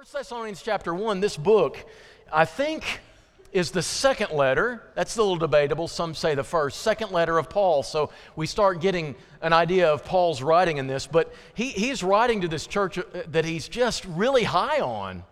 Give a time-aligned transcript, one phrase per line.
[0.00, 1.76] 1 Thessalonians chapter 1, this book,
[2.32, 3.02] I think,
[3.52, 4.82] is the second letter.
[4.94, 5.88] That's a little debatable.
[5.88, 7.82] Some say the first, second letter of Paul.
[7.82, 11.06] So we start getting an idea of Paul's writing in this.
[11.06, 15.22] But he, he's writing to this church uh, that he's just really high on.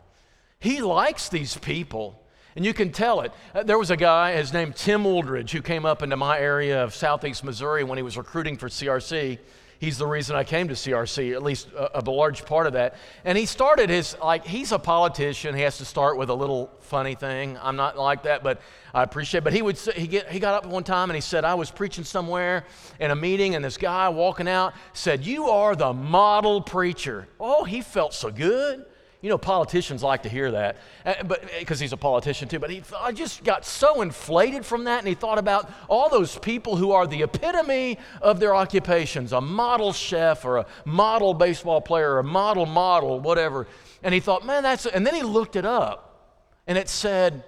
[0.60, 2.22] He likes these people.
[2.54, 3.32] And you can tell it.
[3.54, 6.84] Uh, there was a guy, his name Tim Wooldridge, who came up into my area
[6.84, 9.38] of southeast Missouri when he was recruiting for CRC.
[9.78, 12.72] He's the reason I came to CRC, at least uh, a, a large part of
[12.72, 12.96] that.
[13.24, 15.54] And he started his, like, he's a politician.
[15.54, 17.56] He has to start with a little funny thing.
[17.62, 18.60] I'm not like that, but
[18.92, 19.44] I appreciate it.
[19.44, 21.70] But he, would, he, get, he got up one time and he said, I was
[21.70, 22.64] preaching somewhere
[22.98, 27.28] in a meeting, and this guy walking out said, You are the model preacher.
[27.38, 28.84] Oh, he felt so good.
[29.20, 32.60] You know, politicians like to hear that, uh, but because he's a politician too.
[32.60, 36.38] But he, I just got so inflated from that, and he thought about all those
[36.38, 41.80] people who are the epitome of their occupations: a model chef, or a model baseball
[41.80, 43.66] player, or a model model, whatever.
[44.04, 44.86] And he thought, man, that's.
[44.86, 47.42] And then he looked it up, and it said,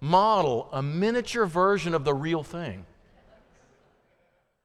[0.00, 2.86] model, a miniature version of the real thing.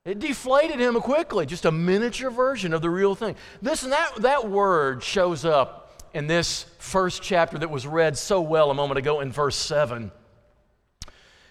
[0.04, 3.36] It deflated him quickly, just a miniature version of the real thing.
[3.62, 8.42] This and that, that word shows up in this first chapter that was read so
[8.42, 10.12] well a moment ago in verse 7.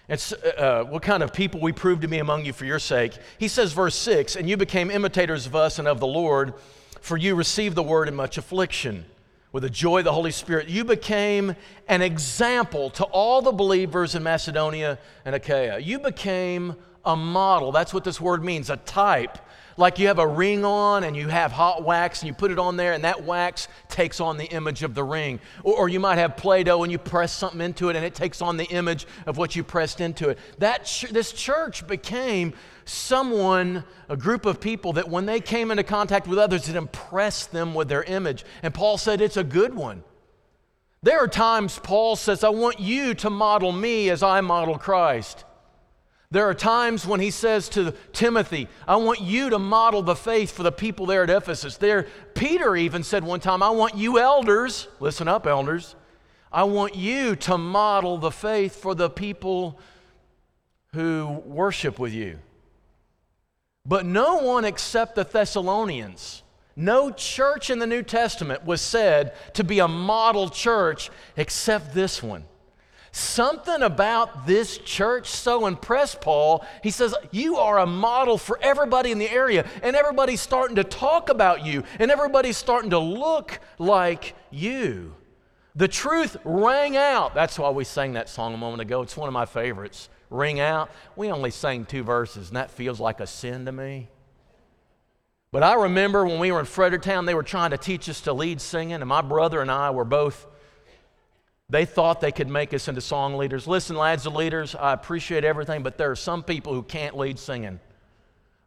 [0.09, 2.79] It's uh, uh, what kind of people we proved to be among you for your
[2.79, 3.13] sake.
[3.39, 6.55] He says, verse 6 And you became imitators of us and of the Lord,
[7.01, 9.05] for you received the word in much affliction.
[9.51, 11.57] With the joy of the Holy Spirit, you became
[11.89, 15.79] an example to all the believers in Macedonia and Achaia.
[15.79, 17.73] You became a model.
[17.73, 19.39] That's what this word means a type
[19.79, 22.59] like you have a ring on and you have hot wax and you put it
[22.59, 25.39] on there and that wax takes on the image of the ring.
[25.63, 28.15] Or, or you might have Play Doh and you press something into it and it
[28.15, 30.39] takes on the image of what you pressed into it.
[30.59, 35.85] That ch- this church became someone, a group of people that when they came into
[35.85, 38.45] contact with others, it impressed them with their image.
[38.63, 40.03] And Paul said it's a good one.
[41.03, 45.45] There are times Paul says, I want you to model me as I model Christ.
[46.31, 50.51] There are times when he says to Timothy, I want you to model the faith
[50.51, 51.79] for the people there at Ephesus.
[51.79, 55.97] There, Peter even said one time, I want you elders, listen up, elders,
[56.53, 59.81] I want you to model the faith for the people
[60.93, 62.39] who worship with you.
[63.87, 66.43] But no one except the Thessalonians,
[66.77, 72.23] no church in the New Testament was said to be a model church except this
[72.23, 72.45] one.
[73.11, 76.65] Something about this church so impressed Paul.
[76.83, 80.85] He says, You are a model for everybody in the area, and everybody's starting to
[80.85, 85.15] talk about you, and everybody's starting to look like you.
[85.75, 87.35] The truth rang out.
[87.35, 89.03] That's why we sang that song a moment ago.
[89.03, 90.09] It's one of my favorites.
[90.29, 90.91] Ring out.
[91.17, 94.09] We only sang two verses, and that feels like a sin to me.
[95.51, 98.33] But I remember when we were in Fredericktown, they were trying to teach us to
[98.33, 100.47] lead singing, and my brother and I were both
[101.71, 103.67] they thought they could make us into song leaders.
[103.67, 107.39] Listen, lads and leaders, I appreciate everything, but there are some people who can't lead
[107.39, 107.79] singing.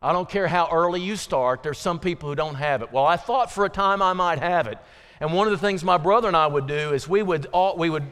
[0.04, 2.92] I don't care how early you start, there's some people who don't have it.
[2.92, 4.78] Well, I thought for a time I might have it.
[5.20, 7.76] And one of the things my brother and I would do is we would, all,
[7.76, 8.06] we would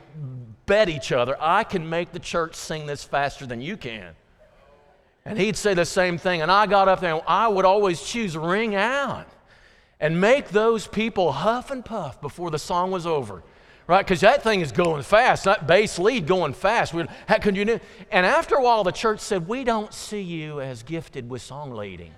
[0.66, 4.16] bet each other, I can make the church sing this faster than you can.
[5.26, 6.42] And he'd say the same thing.
[6.42, 9.28] And I got up there and I would always choose ring out
[10.00, 13.44] and make those people huff and puff before the song was over
[13.90, 14.06] right?
[14.06, 16.94] Because that thing is going fast, that bass lead going fast.
[16.94, 17.80] We, how could you do?
[18.12, 21.72] And after a while, the church said, We don't see you as gifted with song
[21.74, 22.12] leading.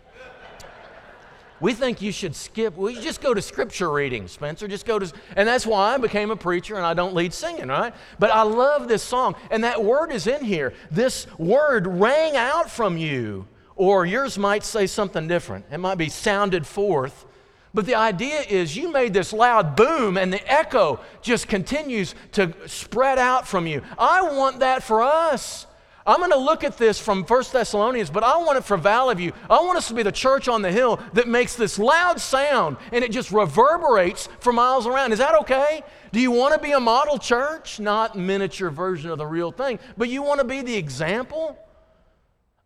[1.62, 2.76] We think you should skip.
[2.76, 4.68] We well, just go to scripture reading, Spencer.
[4.68, 7.68] Just go to, and that's why I became a preacher and I don't lead singing,
[7.68, 7.94] right?
[8.20, 10.74] But I love this song, and that word is in here.
[10.90, 15.66] This word rang out from you, or yours might say something different.
[15.72, 17.26] It might be sounded forth
[17.74, 22.54] but the idea is you made this loud boom and the echo just continues to
[22.68, 23.82] spread out from you.
[23.98, 25.68] I want that for us.
[26.06, 29.16] I'm going to look at this from 1 Thessalonians, but I want it for Valley
[29.16, 29.34] View.
[29.50, 32.78] I want us to be the church on the hill that makes this loud sound
[32.92, 35.12] and it just reverberates for miles around.
[35.12, 35.84] Is that okay?
[36.12, 37.80] Do you want to be a model church?
[37.80, 41.58] Not miniature version of the real thing, but you want to be the example?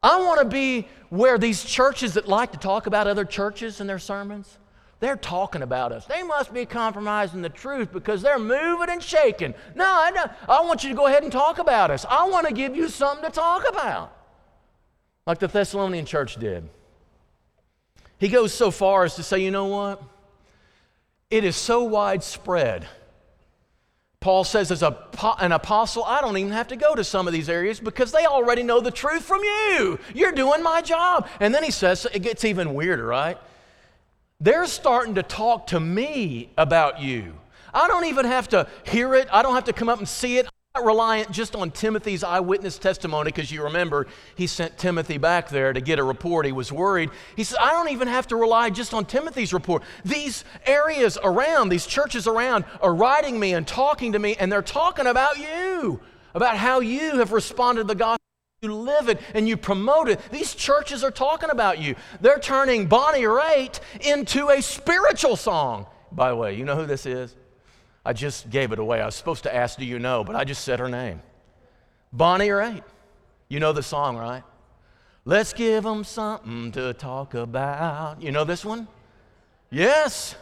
[0.02, 3.88] I want to be where these churches that like to talk about other churches in
[3.88, 4.58] their sermons,
[5.00, 6.06] they're talking about us.
[6.06, 9.54] They must be compromising the truth because they're moving and shaking.
[9.76, 10.32] No, I, don't.
[10.48, 12.06] I want you to go ahead and talk about us.
[12.10, 14.16] I want to give you something to talk about,
[15.28, 16.70] like the Thessalonian church did.
[18.18, 20.02] He goes so far as to say, you know what?
[21.30, 22.88] It is so widespread.
[24.22, 24.98] Paul says, as a,
[25.40, 28.26] an apostle, I don't even have to go to some of these areas because they
[28.26, 30.00] already know the truth from you.
[30.16, 31.28] You're doing my job.
[31.40, 33.38] And then he says, it gets even weirder, right?
[34.40, 37.36] They're starting to talk to me about you.
[37.74, 40.38] I don't even have to hear it, I don't have to come up and see
[40.38, 40.46] it.
[40.46, 45.50] I'm not reliant just on Timothy's eyewitness testimony because you remember he sent Timothy back
[45.50, 46.46] there to get a report.
[46.46, 47.12] He was worried.
[47.38, 49.84] He said, I don't even have to rely just on Timothy's report.
[50.04, 54.62] These areas around, these churches around, are writing me and talking to me, and they're
[54.62, 56.02] talking about you,
[56.34, 58.25] about how you have responded to the gospel.
[58.66, 60.20] You live it and you promote it.
[60.32, 61.96] These churches are talking about you.
[62.20, 65.86] They're turning Bonnie Raitt into a spiritual song.
[66.12, 67.36] By the way, you know who this is?
[68.04, 69.02] I just gave it away.
[69.02, 70.24] I was supposed to ask, Do you know?
[70.24, 71.22] But I just said her name.
[72.12, 72.82] Bonnie Raitt.
[73.50, 74.42] You know the song, right?
[75.26, 78.20] Let's give them something to talk about.
[78.20, 78.88] You know this one?
[79.70, 80.36] Yes.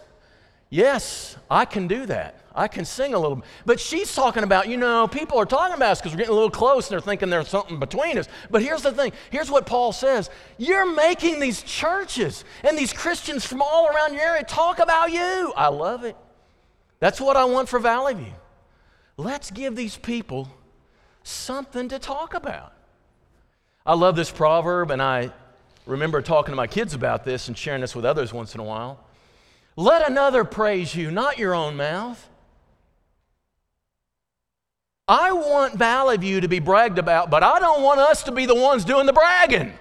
[0.73, 2.39] Yes, I can do that.
[2.55, 3.45] I can sing a little bit.
[3.63, 6.33] But she's talking about, you know, people are talking about us because we're getting a
[6.33, 8.27] little close and they're thinking there's something between us.
[8.49, 13.45] But here's the thing here's what Paul says You're making these churches and these Christians
[13.45, 15.53] from all around your area talk about you.
[15.55, 16.17] I love it.
[16.99, 18.33] That's what I want for Valley View.
[19.15, 20.49] Let's give these people
[21.21, 22.73] something to talk about.
[23.85, 25.31] I love this proverb, and I
[25.85, 28.63] remember talking to my kids about this and sharing this with others once in a
[28.63, 29.05] while.
[29.75, 32.29] Let another praise you, not your own mouth.
[35.07, 38.45] I want Valley View to be bragged about, but I don't want us to be
[38.45, 39.73] the ones doing the bragging.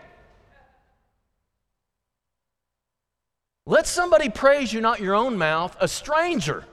[3.65, 6.65] Let somebody praise you, not your own mouth, a stranger,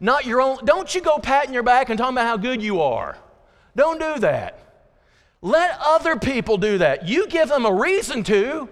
[0.00, 0.58] not your own.
[0.64, 3.16] Don't you go patting your back and talking about how good you are.
[3.74, 4.58] Don't do that.
[5.40, 7.08] Let other people do that.
[7.08, 8.68] You give them a reason to,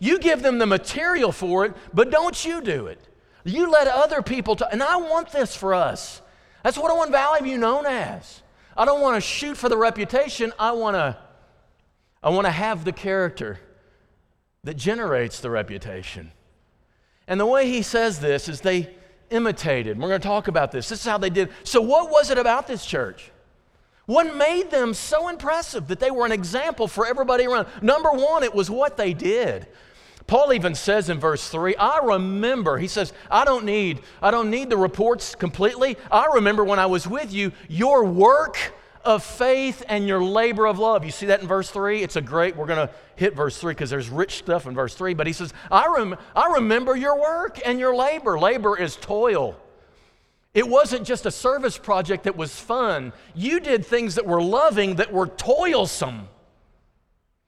[0.00, 3.00] you give them the material for it, but don't you do it.
[3.44, 4.70] You let other people, talk.
[4.72, 6.22] and I want this for us.
[6.62, 8.42] That's what I want Valley View known as.
[8.76, 10.52] I don't want to shoot for the reputation.
[10.58, 11.16] I want to
[12.22, 13.60] I want to have the character
[14.64, 16.32] that generates the reputation.
[17.28, 18.94] And the way he says this is they
[19.28, 19.98] imitated.
[19.98, 20.88] We're going to talk about this.
[20.88, 21.50] This is how they did.
[21.64, 23.30] So what was it about this church?
[24.06, 27.68] What made them so impressive that they were an example for everybody around?
[27.82, 29.66] Number 1, it was what they did.
[30.26, 34.50] Paul even says in verse 3, I remember, he says, I don't need, I don't
[34.50, 35.98] need the reports completely.
[36.10, 38.56] I remember when I was with you, your work
[39.04, 41.04] of faith and your labor of love.
[41.04, 42.02] You see that in verse 3?
[42.02, 44.94] It's a great, we're going to hit verse 3 because there's rich stuff in verse
[44.94, 45.12] 3.
[45.12, 48.38] But he says, I, rem- I remember your work and your labor.
[48.38, 49.60] Labor is toil.
[50.54, 53.12] It wasn't just a service project that was fun.
[53.34, 56.28] You did things that were loving, that were toilsome.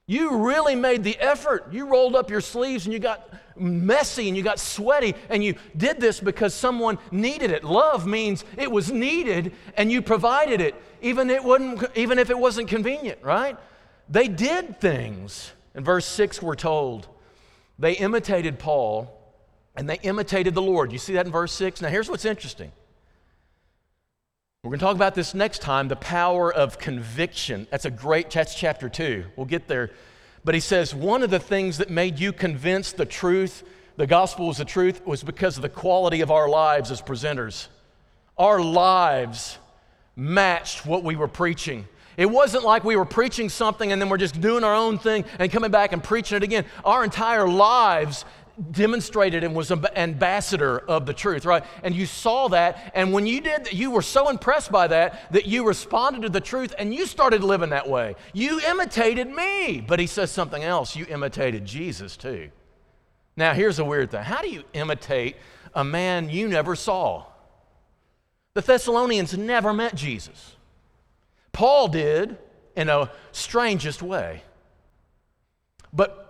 [0.09, 1.67] You really made the effort.
[1.71, 5.55] You rolled up your sleeves and you got messy and you got sweaty and you
[5.75, 7.65] did this because someone needed it.
[7.65, 12.39] Love means it was needed and you provided it, even, it wouldn't, even if it
[12.39, 13.57] wasn't convenient, right?
[14.07, 15.51] They did things.
[15.75, 17.07] In verse 6, we're told
[17.77, 19.13] they imitated Paul
[19.75, 20.93] and they imitated the Lord.
[20.93, 21.81] You see that in verse 6?
[21.81, 22.71] Now, here's what's interesting.
[24.67, 27.67] We're going to talk about this next time the power of conviction.
[27.71, 29.23] That's a great, that's chapter 2.
[29.37, 29.91] We'll get there.
[30.43, 33.63] But he says, one of the things that made you convinced the truth,
[33.95, 37.67] the gospel was the truth, was because of the quality of our lives as presenters.
[38.37, 39.57] Our lives
[40.17, 41.87] matched what we were preaching.
[42.17, 45.23] It wasn't like we were preaching something and then we're just doing our own thing
[45.39, 46.65] and coming back and preaching it again.
[46.83, 48.25] Our entire lives
[48.71, 51.63] demonstrated and was an ambassador of the truth, right?
[51.83, 55.31] And you saw that, and when you did, that, you were so impressed by that
[55.31, 58.15] that you responded to the truth and you started living that way.
[58.33, 60.95] You imitated me, but he says something else.
[60.95, 62.49] You imitated Jesus too.
[63.35, 65.37] Now, here's a weird thing how do you imitate
[65.73, 67.25] a man you never saw?
[68.55, 70.55] The Thessalonians never met Jesus.
[71.51, 72.37] Paul did
[72.75, 74.41] in a strangest way.
[75.93, 76.26] But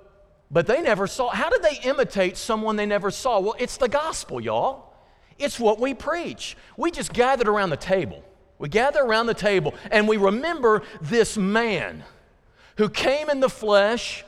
[0.49, 1.29] but they never saw.
[1.29, 3.39] How did they imitate someone they never saw?
[3.39, 4.93] Well, it's the gospel, y'all.
[5.37, 6.57] It's what we preach.
[6.77, 8.23] We just gathered around the table.
[8.59, 12.03] We gather around the table and we remember this man
[12.77, 14.23] who came in the flesh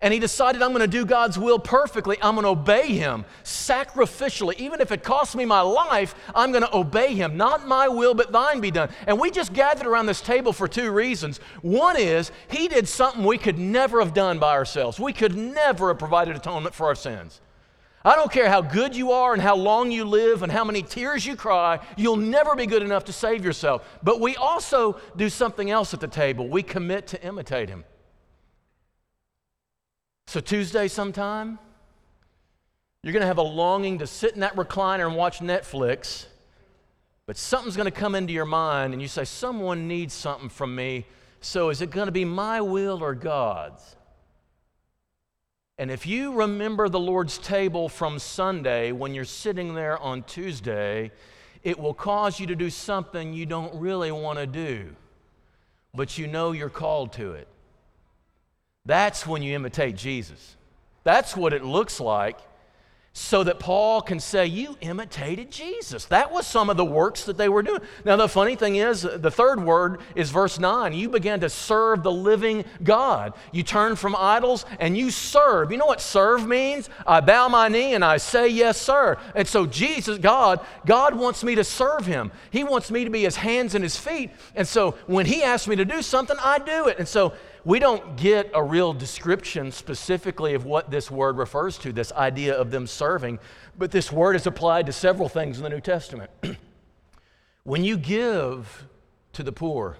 [0.00, 2.18] and he decided, I'm going to do God's will perfectly.
[2.20, 4.54] I'm going to obey him sacrificially.
[4.58, 7.36] Even if it costs me my life, I'm going to obey him.
[7.36, 8.90] Not my will, but thine be done.
[9.06, 11.38] And we just gathered around this table for two reasons.
[11.62, 15.88] One is he did something we could never have done by ourselves, we could never
[15.88, 17.40] have provided atonement for our sins.
[18.04, 20.80] I don't care how good you are and how long you live and how many
[20.80, 23.84] tears you cry, you'll never be good enough to save yourself.
[24.00, 26.48] But we also do something else at the table.
[26.48, 27.84] We commit to imitate him.
[30.28, 31.58] So, Tuesday sometime,
[33.02, 36.26] you're going to have a longing to sit in that recliner and watch Netflix,
[37.26, 40.74] but something's going to come into your mind, and you say, Someone needs something from
[40.74, 41.06] me.
[41.40, 43.94] So, is it going to be my will or God's?
[45.78, 51.12] And if you remember the Lord's table from Sunday when you're sitting there on Tuesday,
[51.62, 54.96] it will cause you to do something you don't really want to do,
[55.94, 57.46] but you know you're called to it.
[58.86, 60.56] That's when you imitate Jesus.
[61.04, 62.38] That's what it looks like
[63.18, 66.04] so that Paul can say, You imitated Jesus.
[66.04, 67.80] That was some of the works that they were doing.
[68.04, 70.92] Now, the funny thing is, the third word is verse 9.
[70.92, 73.32] You began to serve the living God.
[73.52, 75.72] You turn from idols and you serve.
[75.72, 76.90] You know what serve means?
[77.06, 79.16] I bow my knee and I say, Yes, sir.
[79.34, 82.30] And so, Jesus, God, God wants me to serve Him.
[82.50, 84.30] He wants me to be His hands and His feet.
[84.54, 86.98] And so, when He asks me to do something, I do it.
[86.98, 87.32] And so,
[87.66, 92.54] we don't get a real description specifically of what this word refers to, this idea
[92.54, 93.40] of them serving,
[93.76, 96.30] but this word is applied to several things in the New Testament.
[97.64, 98.86] when you give
[99.32, 99.96] to the poor,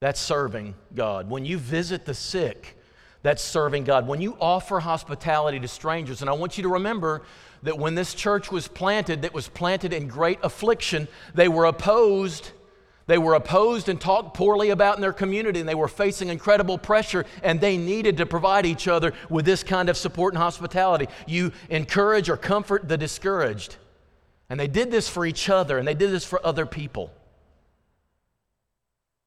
[0.00, 1.28] that's serving God.
[1.28, 2.78] When you visit the sick,
[3.20, 4.08] that's serving God.
[4.08, 7.24] When you offer hospitality to strangers, and I want you to remember
[7.62, 12.52] that when this church was planted, that was planted in great affliction, they were opposed
[13.10, 16.78] they were opposed and talked poorly about in their community, and they were facing incredible
[16.78, 21.08] pressure, and they needed to provide each other with this kind of support and hospitality.
[21.26, 23.76] You encourage or comfort the discouraged.
[24.48, 27.12] And they did this for each other, and they did this for other people.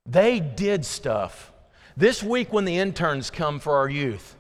[0.06, 1.52] They did stuff.
[1.96, 4.36] This week, when the interns come for our youth,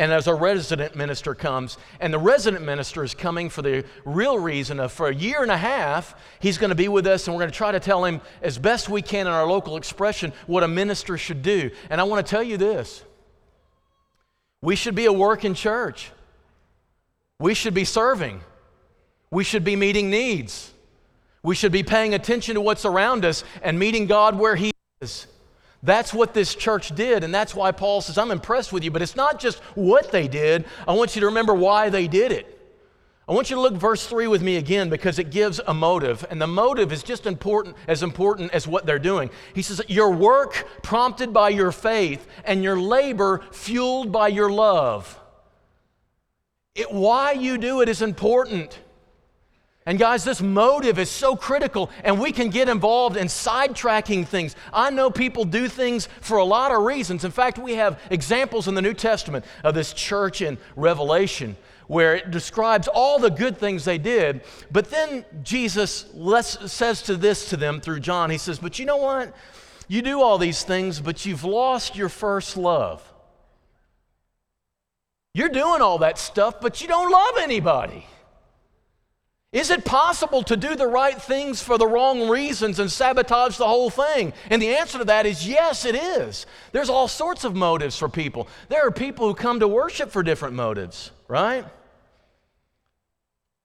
[0.00, 4.38] and as a resident minister comes, and the resident minister is coming for the real
[4.38, 7.36] reason of for a year and a half, he's going to be with us, and
[7.36, 10.32] we're going to try to tell him as best we can in our local expression
[10.46, 11.70] what a minister should do.
[11.90, 13.04] And I want to tell you this
[14.62, 16.10] we should be a working church,
[17.38, 18.40] we should be serving,
[19.30, 20.72] we should be meeting needs,
[21.42, 25.26] we should be paying attention to what's around us and meeting God where He is.
[25.82, 28.90] That's what this church did, and that's why Paul says, I'm impressed with you.
[28.90, 32.32] But it's not just what they did, I want you to remember why they did
[32.32, 32.58] it.
[33.26, 36.26] I want you to look verse 3 with me again because it gives a motive,
[36.30, 39.30] and the motive is just important as important as what they're doing.
[39.54, 45.16] He says, Your work prompted by your faith, and your labor fueled by your love.
[46.74, 48.78] It, why you do it is important.
[49.90, 54.54] And guys, this motive is so critical, and we can get involved in sidetracking things.
[54.72, 57.24] I know people do things for a lot of reasons.
[57.24, 61.56] In fact, we have examples in the New Testament of this church in Revelation
[61.88, 64.42] where it describes all the good things they did.
[64.70, 66.06] But then Jesus
[66.66, 69.34] says to this to them through John, He says, But you know what?
[69.88, 73.02] You do all these things, but you've lost your first love.
[75.34, 78.06] You're doing all that stuff, but you don't love anybody.
[79.52, 83.66] Is it possible to do the right things for the wrong reasons and sabotage the
[83.66, 84.32] whole thing?
[84.48, 86.46] And the answer to that is yes, it is.
[86.70, 88.46] There's all sorts of motives for people.
[88.68, 91.64] There are people who come to worship for different motives, right?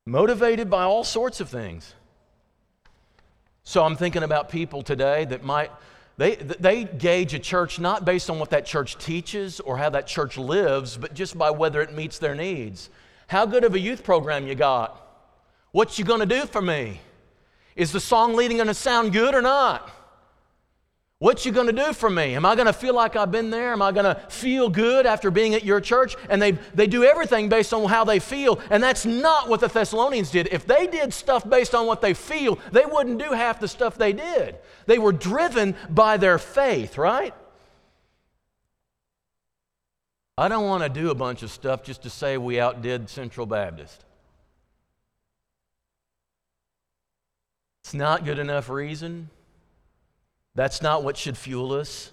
[0.07, 1.93] Motivated by all sorts of things.
[3.63, 5.71] So I'm thinking about people today that might
[6.17, 10.07] they, they gauge a church not based on what that church teaches or how that
[10.07, 12.89] church lives, but just by whether it meets their needs.
[13.27, 15.04] How good of a youth program you got?
[15.75, 17.01] What you gonna do for me?
[17.75, 19.91] Is the song leading gonna sound good or not?
[21.19, 22.33] What you gonna do for me?
[22.33, 23.73] Am I gonna feel like I've been there?
[23.73, 26.15] Am I gonna feel good after being at your church?
[26.29, 29.67] And they, they do everything based on how they feel, and that's not what the
[29.67, 30.47] Thessalonians did.
[30.49, 33.97] If they did stuff based on what they feel, they wouldn't do half the stuff
[33.97, 34.55] they did.
[34.85, 37.33] They were driven by their faith, right?
[40.37, 43.45] I don't want to do a bunch of stuff just to say we outdid Central
[43.45, 44.05] Baptist.
[47.85, 49.29] It's not good enough reason.
[50.55, 52.09] That's not what should fuel us.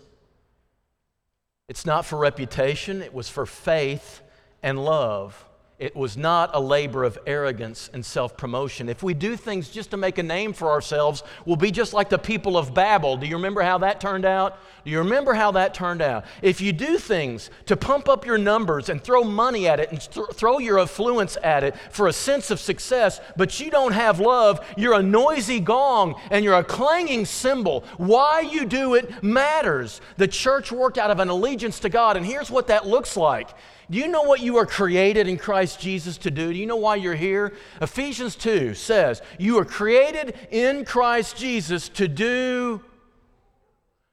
[1.66, 4.20] It's not for reputation, it was for faith
[4.62, 5.46] and love.
[5.78, 8.88] It was not a labor of arrogance and self promotion.
[8.88, 12.08] If we do things just to make a name for ourselves, we'll be just like
[12.08, 13.16] the people of Babel.
[13.16, 14.58] Do you remember how that turned out?
[14.84, 16.24] Do you remember how that turned out?
[16.40, 20.00] If you do things to pump up your numbers and throw money at it and
[20.00, 24.20] th- throw your affluence at it for a sense of success, but you don't have
[24.20, 27.84] love, you're a noisy gong and you're a clanging cymbal.
[27.96, 30.00] Why you do it matters.
[30.16, 33.48] The church worked out of an allegiance to God, and here's what that looks like
[33.92, 36.52] do you know what you are created in Christ Jesus to do?
[36.52, 37.52] Do you know why you're here?
[37.80, 42.82] Ephesians 2 says, You are created in Christ Jesus to do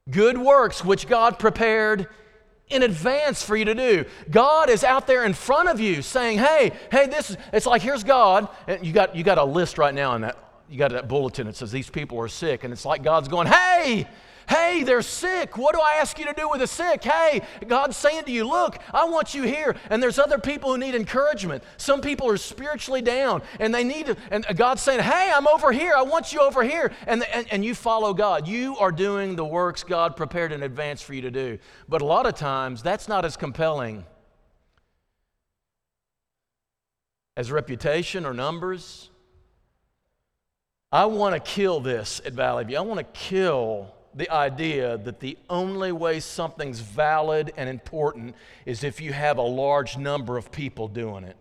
[0.09, 2.07] good works which God prepared
[2.69, 4.05] in advance for you to do.
[4.29, 7.81] God is out there in front of you saying, Hey, hey, this is, it's like
[7.81, 8.47] here's God.
[8.67, 10.37] And you got, you got a list right now in that
[10.69, 13.47] you got that bulletin that says these people are sick, and it's like God's going,
[13.47, 14.07] hey,
[14.49, 15.57] hey, they're sick.
[15.57, 17.03] What do I ask you to do with the sick?
[17.03, 19.75] Hey, God's saying to you, look, I want you here.
[19.89, 21.63] And there's other people who need encouragement.
[21.77, 25.71] Some people are spiritually down, and they need to, and God's saying, hey, I'm over
[25.71, 25.93] here.
[25.95, 26.91] I want you over here.
[27.05, 28.47] And, and, and you follow God.
[28.47, 31.59] You are doing the works God prepared in advance for you to do.
[31.87, 34.03] But a lot of times, that's not as compelling
[37.37, 39.11] as reputation or numbers.
[40.91, 42.77] I want to kill this at Valley View.
[42.77, 48.35] I want to kill the idea that the only way something's valid and important
[48.65, 51.37] is if you have a large number of people doing it.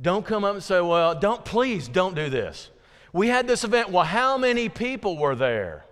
[0.00, 2.70] Don't come up and say, well, don't, please don't do this.
[3.12, 3.90] We had this event.
[3.90, 5.84] Well, how many people were there?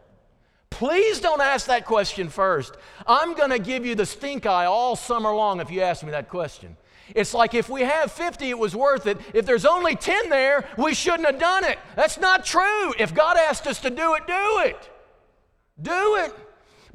[0.71, 2.77] Please don't ask that question first.
[3.07, 6.11] I'm going to give you the stink eye all summer long if you ask me
[6.11, 6.77] that question.
[7.15, 9.19] It's like if we have 50, it was worth it.
[9.33, 11.79] If there's only 10 there, we shouldn't have done it.
[11.95, 12.93] That's not true.
[12.99, 14.91] If God asked us to do it, do it.
[15.81, 16.35] Do it.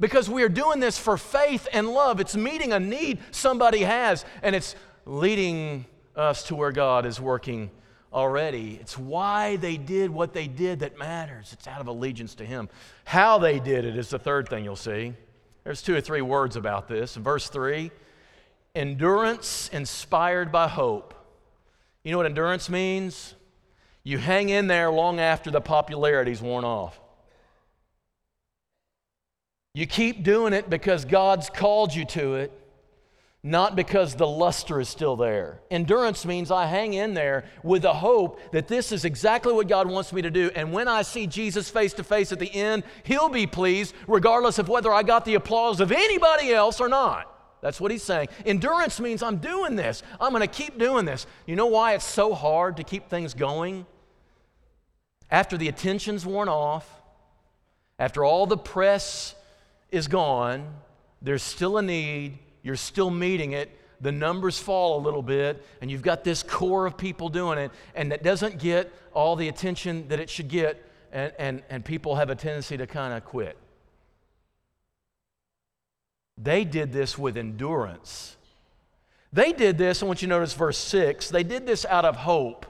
[0.00, 2.20] Because we are doing this for faith and love.
[2.20, 4.74] It's meeting a need somebody has, and it's
[5.06, 7.70] leading us to where God is working
[8.12, 8.78] already.
[8.80, 11.52] It's why they did what they did that matters.
[11.52, 12.68] It's out of allegiance to Him.
[13.04, 15.14] How they did it is the third thing you'll see.
[15.64, 17.14] There's two or three words about this.
[17.14, 17.90] Verse 3,
[18.74, 21.14] endurance inspired by hope.
[22.04, 23.34] You know what endurance means?
[24.02, 26.98] You hang in there long after the popularity's worn off.
[29.74, 32.52] You keep doing it because God's called you to it,
[33.42, 35.60] not because the luster is still there.
[35.70, 39.88] Endurance means I hang in there with the hope that this is exactly what God
[39.88, 40.50] wants me to do.
[40.54, 44.58] And when I see Jesus face to face at the end, He'll be pleased, regardless
[44.58, 47.31] of whether I got the applause of anybody else or not.
[47.62, 48.28] That's what he's saying.
[48.44, 50.02] Endurance means I'm doing this.
[50.20, 51.26] I'm going to keep doing this.
[51.46, 53.86] You know why it's so hard to keep things going?
[55.30, 56.86] After the attention's worn off,
[57.98, 59.36] after all the press
[59.90, 60.74] is gone,
[61.22, 65.88] there's still a need, you're still meeting it, the numbers fall a little bit, and
[65.88, 70.08] you've got this core of people doing it, and that doesn't get all the attention
[70.08, 73.56] that it should get, and, and, and people have a tendency to kind of quit.
[76.38, 78.36] They did this with endurance.
[79.32, 82.16] They did this, I want you to notice verse 6, they did this out of
[82.16, 82.66] hope.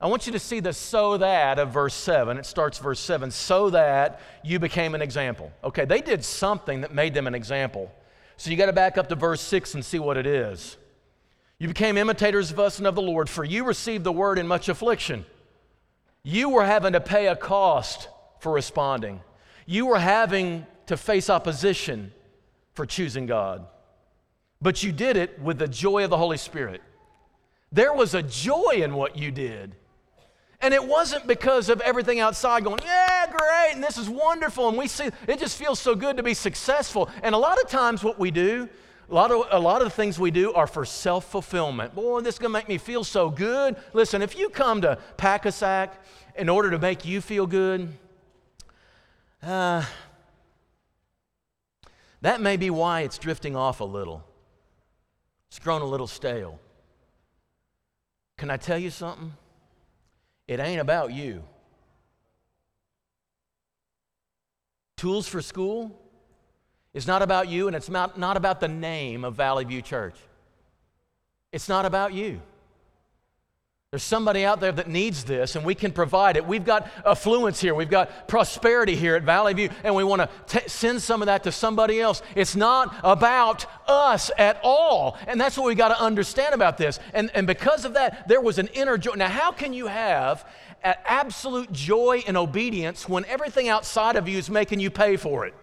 [0.00, 2.36] I want you to see the so that of verse 7.
[2.36, 5.50] It starts verse 7 so that you became an example.
[5.64, 7.90] Okay, they did something that made them an example.
[8.36, 10.76] So you got to back up to verse 6 and see what it is.
[11.58, 14.46] You became imitators of us and of the Lord, for you received the word in
[14.46, 15.24] much affliction.
[16.22, 18.08] You were having to pay a cost
[18.40, 19.22] for responding,
[19.64, 22.12] you were having to face opposition
[22.76, 23.66] for choosing God.
[24.62, 26.82] But you did it with the joy of the Holy Spirit.
[27.72, 29.74] There was a joy in what you did.
[30.60, 34.78] And it wasn't because of everything outside going, yeah, great, and this is wonderful, and
[34.78, 37.10] we see it just feels so good to be successful.
[37.22, 38.68] And a lot of times, what we do,
[39.10, 41.94] a lot of, a lot of the things we do are for self fulfillment.
[41.94, 43.76] Boy, this is going to make me feel so good.
[43.92, 46.02] Listen, if you come to Pack-a-Sack
[46.36, 47.92] in order to make you feel good,
[49.42, 49.84] uh,
[52.26, 54.24] that may be why it's drifting off a little.
[55.48, 56.58] It's grown a little stale.
[58.36, 59.32] Can I tell you something?
[60.48, 61.44] It ain't about you.
[64.96, 65.96] Tools for School
[66.92, 70.16] is not about you, and it's not, not about the name of Valley View Church.
[71.52, 72.40] It's not about you.
[73.96, 76.46] There's somebody out there that needs this, and we can provide it.
[76.46, 80.68] We've got affluence here, we've got prosperity here at Valley View, and we want to
[80.68, 82.20] send some of that to somebody else.
[82.34, 85.16] It's not about us at all.
[85.26, 87.00] And that's what we got to understand about this.
[87.14, 89.14] And, and because of that, there was an inner joy.
[89.14, 90.46] Now, how can you have
[90.82, 95.54] absolute joy and obedience when everything outside of you is making you pay for it?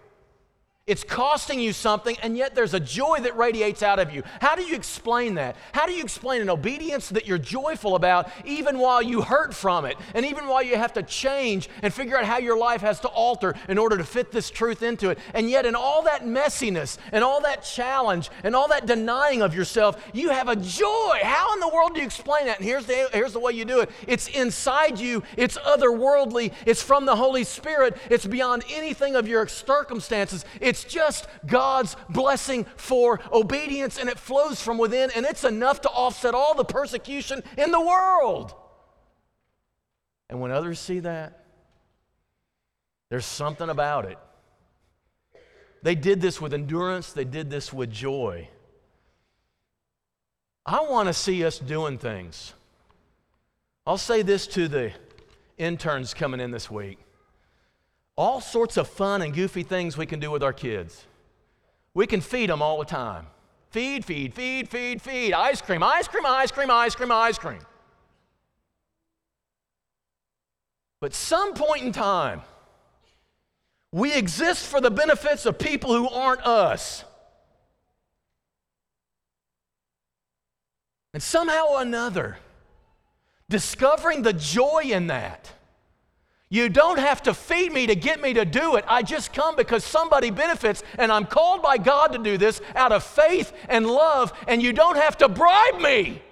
[0.86, 4.22] It's costing you something, and yet there's a joy that radiates out of you.
[4.42, 5.56] How do you explain that?
[5.72, 9.86] How do you explain an obedience that you're joyful about, even while you hurt from
[9.86, 13.00] it, and even while you have to change and figure out how your life has
[13.00, 15.18] to alter in order to fit this truth into it?
[15.32, 19.54] And yet, in all that messiness, and all that challenge, and all that denying of
[19.54, 21.18] yourself, you have a joy.
[21.22, 22.58] How in the world do you explain that?
[22.58, 26.82] And here's the, here's the way you do it it's inside you, it's otherworldly, it's
[26.82, 30.44] from the Holy Spirit, it's beyond anything of your circumstances.
[30.60, 35.82] It's it's just God's blessing for obedience, and it flows from within, and it's enough
[35.82, 38.52] to offset all the persecution in the world.
[40.28, 41.44] And when others see that,
[43.08, 44.18] there's something about it.
[45.84, 48.48] They did this with endurance, they did this with joy.
[50.66, 52.52] I want to see us doing things
[53.86, 54.92] I'll say this to the
[55.58, 56.98] interns coming in this week
[58.16, 61.04] all sorts of fun and goofy things we can do with our kids.
[61.94, 63.26] We can feed them all the time.
[63.70, 65.32] Feed, feed, feed, feed, feed.
[65.32, 67.58] Ice cream, ice cream, ice cream, ice cream, ice cream.
[71.00, 72.42] But some point in time,
[73.92, 77.04] we exist for the benefits of people who aren't us.
[81.12, 82.38] And somehow or another,
[83.48, 85.52] discovering the joy in that.
[86.50, 88.84] You don't have to feed me to get me to do it.
[88.86, 92.92] I just come because somebody benefits, and I'm called by God to do this out
[92.92, 96.22] of faith and love, and you don't have to bribe me.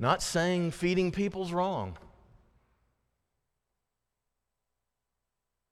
[0.00, 1.98] Not saying feeding people's wrong.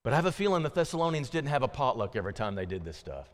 [0.03, 2.85] But I have a feeling the Thessalonians didn't have a potluck every time they did
[2.85, 3.29] this stuff.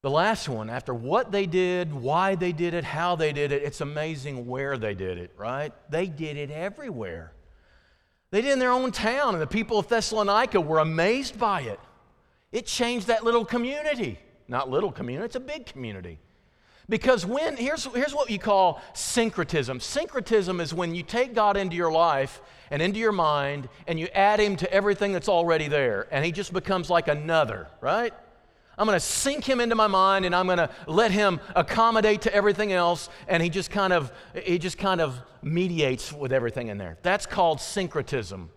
[0.00, 3.62] The last one, after what they did, why they did it, how they did it,
[3.64, 5.72] it's amazing where they did it, right?
[5.90, 7.32] They did it everywhere.
[8.30, 11.62] They did it in their own town, and the people of Thessalonica were amazed by
[11.62, 11.80] it.
[12.52, 14.20] It changed that little community.
[14.46, 16.20] Not little community, it's a big community.
[16.88, 21.76] Because when, here's, here's what you call syncretism syncretism is when you take God into
[21.76, 26.06] your life and into your mind and you add Him to everything that's already there,
[26.12, 28.14] and He just becomes like another, right?
[28.78, 32.22] I'm going to sink him into my mind and I'm going to let him accommodate
[32.22, 36.68] to everything else and he just kind of he just kind of mediates with everything
[36.68, 36.96] in there.
[37.02, 38.50] That's called syncretism.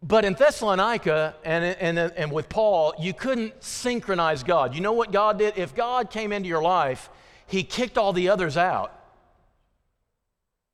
[0.00, 4.74] But in Thessalonica and, and, and with Paul, you couldn't synchronize God.
[4.74, 5.58] You know what God did?
[5.58, 7.10] If God came into your life,
[7.46, 8.97] he kicked all the others out.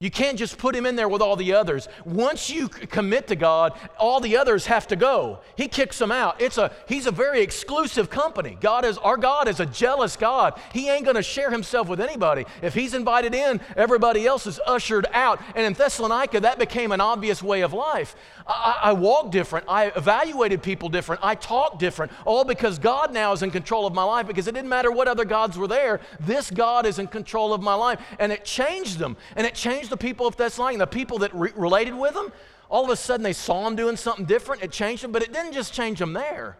[0.05, 1.89] You can't just put him in there with all the others.
[2.05, 5.39] Once you commit to God, all the others have to go.
[5.57, 6.43] He kicks them out.
[6.43, 8.59] It's a he's a very exclusive company.
[8.61, 10.61] God is our God is a jealous God.
[10.75, 12.45] He ain't going to share himself with anybody.
[12.61, 15.41] If he's invited in, everybody else is ushered out.
[15.55, 18.15] And in Thessalonica, that became an obvious way of life.
[18.47, 19.65] I, I walk different.
[19.71, 21.25] I evaluated people different.
[21.25, 22.13] I talk different.
[22.27, 24.27] All because God now is in control of my life.
[24.27, 26.03] Because it didn't matter what other gods were there.
[26.21, 29.17] This God is in control of my life, and it changed them.
[29.35, 32.33] And it changed the people of Thessalonica, the people that re- related with them,
[32.69, 34.63] all of a sudden they saw him doing something different.
[34.63, 36.57] It changed them, but it didn't just change them there.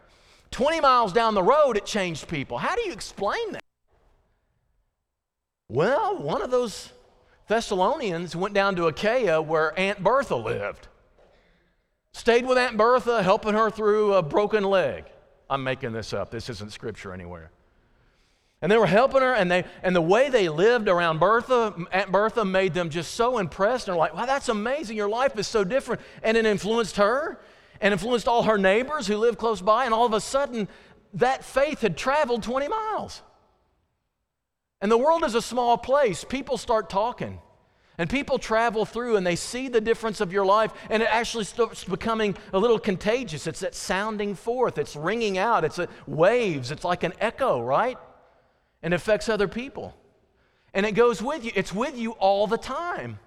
[0.53, 2.59] 20 miles down the road, it changed people.
[2.59, 3.63] How do you explain that?
[5.69, 6.93] Well, one of those
[7.49, 10.87] Thessalonians went down to Achaia where Aunt Bertha lived.
[12.13, 15.07] Stayed with Aunt Bertha, helping her through a broken leg.
[15.51, 16.31] I'm making this up.
[16.31, 17.51] This isn't scripture anywhere.
[18.65, 22.11] And they were helping her, and, they, and the way they lived around Bertha, Aunt
[22.11, 23.89] Bertha made them just so impressed.
[23.89, 24.97] And they're like, wow, that's amazing.
[24.97, 26.01] Your life is so different.
[26.23, 27.39] And it influenced her
[27.83, 29.85] and influenced all her neighbors who lived close by.
[29.85, 30.67] And all of a sudden,
[31.13, 33.21] that faith had traveled 20 miles.
[34.81, 36.25] And the world is a small place.
[36.25, 37.41] People start talking.
[37.99, 41.45] And people travel through and they see the difference of your life, and it actually
[41.45, 43.47] starts becoming a little contagious.
[43.47, 47.99] It's that sounding forth, it's ringing out, it's waves, it's like an echo, right?
[48.85, 49.97] And affects other people.
[50.73, 53.19] And it goes with you, it's with you all the time.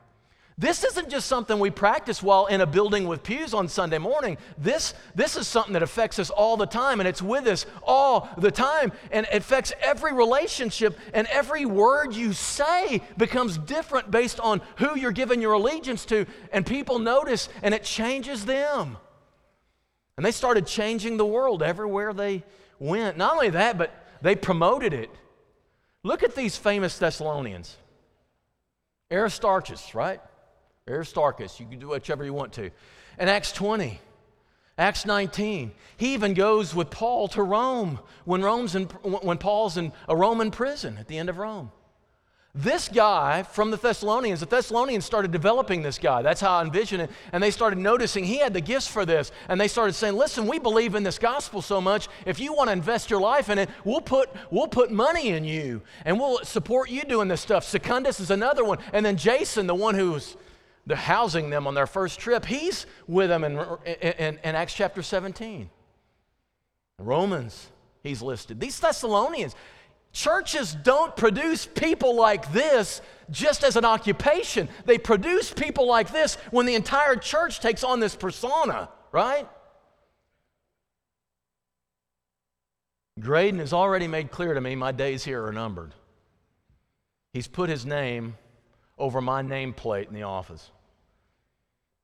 [0.60, 4.38] This isn't just something we practice while in a building with pews on Sunday morning.
[4.58, 8.28] This, this is something that affects us all the time, and it's with us all
[8.40, 14.40] the time, and it affects every relationship, and every word you say becomes different based
[14.40, 18.98] on who you're giving your allegiance to, and people notice, and it changes them.
[20.18, 22.44] And they started changing the world everywhere they
[22.80, 23.16] went.
[23.16, 23.94] Not only that, but
[24.24, 25.12] they promoted it.
[26.08, 27.76] Look at these famous Thessalonians.
[29.12, 30.22] Aristarchus, right?
[30.90, 32.72] Aristarchus, you can do whichever you want to.
[33.18, 34.00] And Acts 20,
[34.78, 39.92] Acts 19, he even goes with Paul to Rome when, Rome's in, when Paul's in
[40.08, 41.74] a Roman prison at the end of Rome.
[42.60, 46.24] This guy from the Thessalonians, the Thessalonians started developing this guy.
[46.24, 47.12] That's how I envision it.
[47.32, 49.32] And they started noticing he had the gifts for this.
[49.48, 52.08] And they started saying, listen, we believe in this gospel so much.
[52.26, 55.44] If you want to invest your life in it, we'll put, we'll put money in
[55.44, 57.64] you and we'll support you doing this stuff.
[57.64, 58.80] Secundus is another one.
[58.92, 60.36] And then Jason, the one who's
[60.88, 63.60] the housing them on their first trip, he's with them in,
[64.02, 65.70] in, in Acts chapter 17.
[66.98, 67.68] Romans,
[68.02, 68.60] he's listed.
[68.60, 69.56] These Thessalonians,
[70.18, 74.68] Churches don't produce people like this just as an occupation.
[74.86, 79.48] They produce people like this when the entire church takes on this persona, right?
[83.20, 85.94] Graydon has already made clear to me my days here are numbered.
[87.34, 88.38] He's put his name
[88.98, 90.72] over my nameplate in the office.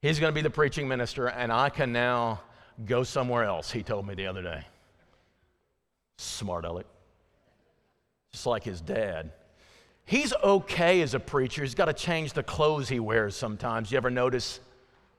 [0.04, 2.41] He's going to be the preaching minister, and I can now
[2.86, 4.63] Go somewhere else, he told me the other day.
[6.17, 6.86] Smart aleck.
[8.34, 9.32] Just like his dad.
[10.06, 11.62] He's okay as a preacher.
[11.62, 13.91] He's got to change the clothes he wears sometimes.
[13.91, 14.60] You ever notice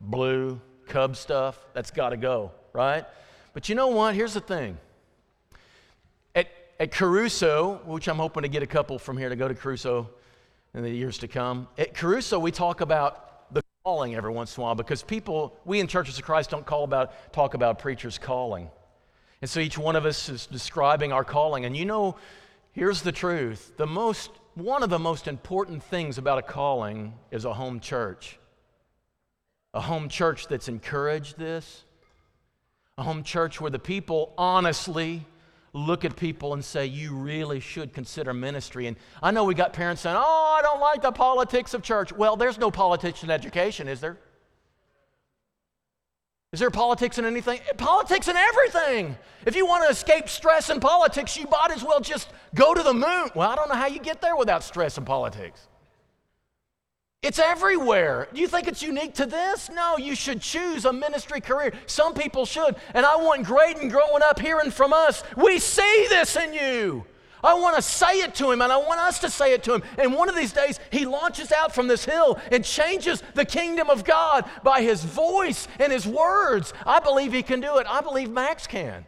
[0.00, 1.59] blue, Cub stuff?
[1.72, 3.07] That's got to go, right?
[3.55, 4.14] But you know what?
[4.14, 4.77] Here's the thing.
[6.35, 6.48] At,
[6.79, 10.11] at Caruso, which I'm hoping to get a couple from here to go to Caruso
[10.74, 14.61] in the years to come, at Caruso, we talk about the calling every once in
[14.61, 18.18] a while because people, we in Churches of Christ don't call about, talk about preachers'
[18.18, 18.68] calling.
[19.40, 21.64] And so each one of us is describing our calling.
[21.64, 22.16] And you know,
[22.74, 27.44] here's the truth the most one of the most important things about a calling is
[27.44, 28.38] a home church.
[29.72, 31.84] A home church that's encouraged this.
[32.96, 35.26] A home church where the people honestly
[35.72, 38.87] look at people and say, You really should consider ministry.
[38.87, 42.12] And I know we got parents saying, Oh, I don't like the politics of church.
[42.12, 44.18] Well, there's no politics in education, is there?
[46.54, 47.58] Is there politics in anything?
[47.78, 49.16] Politics in everything.
[49.44, 52.80] If you want to escape stress in politics, you might as well just go to
[52.80, 53.30] the moon.
[53.34, 55.66] Well, I don't know how you get there without stress in politics.
[57.22, 58.28] It's everywhere.
[58.32, 59.68] Do you think it's unique to this?
[59.68, 61.72] No, you should choose a ministry career.
[61.86, 62.76] Some people should.
[62.94, 67.04] And I want Graydon growing up hearing from us, we see this in you.
[67.44, 69.74] I want to say it to him and I want us to say it to
[69.74, 69.83] him.
[69.98, 73.90] And one of these days, he launches out from this hill and changes the kingdom
[73.90, 76.72] of God by his voice and his words.
[76.87, 77.87] I believe he can do it.
[77.88, 79.04] I believe Max can.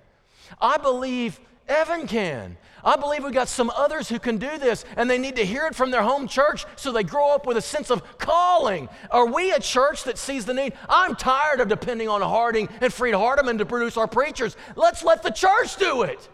[0.61, 2.57] I believe Evan can.
[2.85, 5.67] I believe we've got some others who can do this, and they need to hear
[5.67, 8.89] it from their home church so they grow up with a sense of calling.
[9.11, 10.73] Are we a church that sees the need?
[10.89, 14.57] I'm tired of depending on Harding and Freed Hardeman to produce our preachers.
[14.77, 16.29] Let's let the church do it.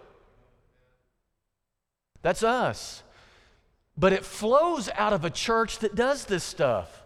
[2.22, 3.02] That's us.
[3.96, 7.02] But it flows out of a church that does this stuff.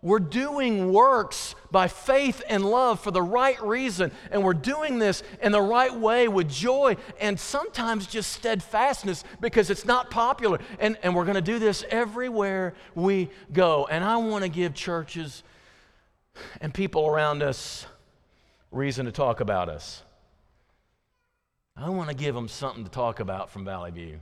[0.00, 5.22] We're doing works by faith and love for the right reason, and we're doing this
[5.40, 10.58] in the right way with joy and sometimes just steadfastness because it's not popular.
[10.78, 13.86] And, and we're going to do this everywhere we go.
[13.90, 15.42] And I want to give churches
[16.60, 17.86] and people around us
[18.70, 20.02] reason to talk about us.
[21.78, 24.20] I want to give them something to talk about from Valley View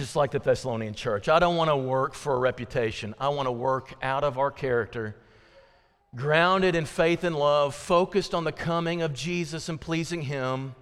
[0.00, 1.28] just like the Thessalonian church.
[1.28, 3.14] I don't want to work for a reputation.
[3.20, 5.14] I want to work out of our character,
[6.16, 10.74] grounded in faith and love, focused on the coming of Jesus and pleasing Him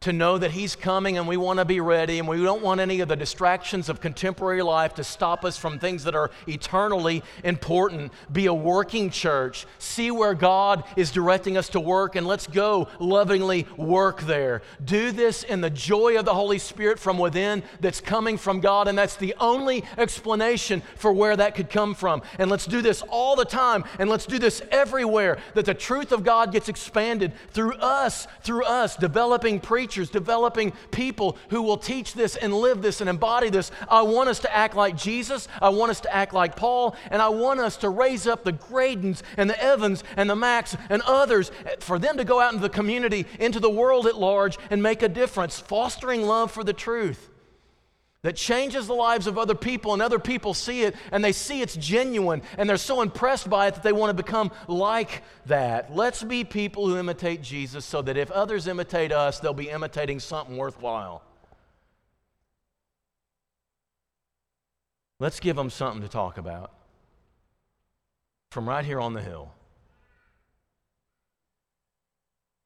[0.00, 2.80] to know that He's coming and we want to be ready and we don't want
[2.80, 7.22] any of the distractions of contemporary life to stop us from things that are eternally
[7.44, 8.12] important.
[8.30, 9.66] Be a working church.
[9.78, 14.62] See where God is directing us to work and let's go lovingly work there.
[14.84, 18.88] Do this in the joy of the Holy Spirit from within that's coming from God,
[18.88, 22.22] and that's the only explanation for where that could come from.
[22.38, 26.12] And let's do this all the time and let's do this everywhere that the truth
[26.12, 31.76] of God gets expanded through us, through us, developing preachers preachers, developing people who will
[31.76, 33.70] teach this and live this and embody this.
[33.88, 35.46] I want us to act like Jesus.
[35.62, 36.96] I want us to act like Paul.
[37.08, 40.76] And I want us to raise up the Graydons and the Evans and the Max
[40.90, 44.58] and others for them to go out into the community, into the world at large,
[44.70, 47.30] and make a difference, fostering love for the truth
[48.26, 51.62] that changes the lives of other people, and other people see it and they see
[51.62, 55.94] it's genuine and they're so impressed by it that they want to become like that.
[55.94, 60.18] Let's be people who imitate Jesus so that if others imitate us, they'll be imitating
[60.18, 61.22] something worthwhile.
[65.20, 66.72] Let's give them something to talk about
[68.50, 69.52] from right here on the hill.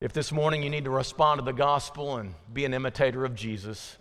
[0.01, 3.35] If this morning you need to respond to the gospel and be an imitator of
[3.35, 3.99] Jesus,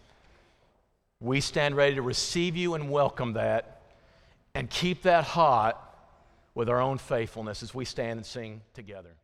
[1.22, 3.82] we stand ready to receive you and welcome that
[4.56, 5.86] and keep that hot
[6.56, 9.20] with our own faithfulness as we stand and sing together.